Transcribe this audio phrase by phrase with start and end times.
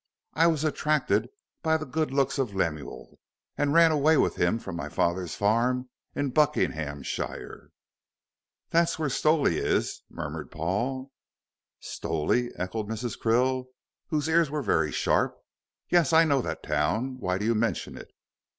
[0.33, 1.29] I was attracted
[1.61, 3.19] by the good looks of Lemuel,
[3.55, 7.69] and ran away with him from my father's farm in Buckinghamshire."
[8.71, 11.11] "That's where Stowley is," murmured Paul.
[11.81, 13.15] "Stowley?" echoed Mrs.
[13.19, 13.65] Krill,
[14.07, 15.37] whose ears were very sharp.
[15.89, 17.19] "Yes, I know that town.
[17.19, 18.09] Why do you mention it?"